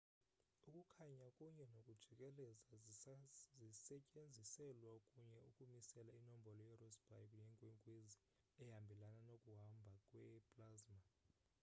ukukhanya 0.67 1.27
kunye 1.37 1.65
nokujikeleza 1.73 2.47
zisetyenziselwa 3.69 4.93
kunye 5.09 5.37
ukumisela 5.49 6.11
inombolo 6.19 6.61
yerossby 6.71 7.19
yenkwenkwezi 7.35 8.17
ehambelana 8.63 9.19
nokuhamba 9.29 9.93
kwe 10.07 10.27
plasma 10.53 10.99